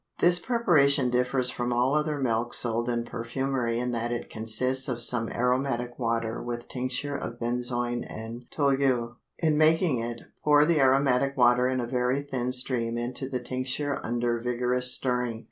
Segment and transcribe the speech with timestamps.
[0.17, 4.99] This preparation differs from all other milks sold in perfumery in that it consists of
[4.99, 9.17] some aromatic water with tincture of benzoin and tolu.
[9.37, 13.99] In making it, pour the aromatic water in a very thin stream into the tincture
[14.03, 15.39] under vigorous stirring.